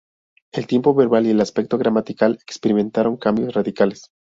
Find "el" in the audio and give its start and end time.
0.51-0.65, 1.29-1.41